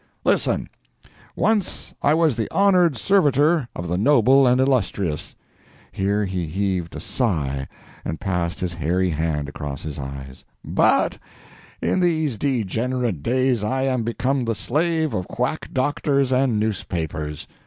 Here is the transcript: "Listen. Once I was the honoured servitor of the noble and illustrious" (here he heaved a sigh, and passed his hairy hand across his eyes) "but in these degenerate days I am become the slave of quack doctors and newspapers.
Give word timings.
"Listen. 0.25 0.67
Once 1.35 1.93
I 2.01 2.15
was 2.15 2.35
the 2.35 2.51
honoured 2.51 2.97
servitor 2.97 3.67
of 3.75 3.87
the 3.87 3.99
noble 3.99 4.47
and 4.47 4.59
illustrious" 4.59 5.35
(here 5.91 6.25
he 6.25 6.47
heaved 6.47 6.95
a 6.95 6.99
sigh, 6.99 7.67
and 8.03 8.19
passed 8.19 8.61
his 8.61 8.73
hairy 8.73 9.11
hand 9.11 9.47
across 9.47 9.83
his 9.83 9.99
eyes) 9.99 10.43
"but 10.65 11.19
in 11.83 11.99
these 11.99 12.39
degenerate 12.39 13.21
days 13.21 13.63
I 13.63 13.83
am 13.83 14.01
become 14.01 14.45
the 14.45 14.55
slave 14.55 15.13
of 15.13 15.27
quack 15.27 15.69
doctors 15.71 16.31
and 16.31 16.59
newspapers. 16.59 17.45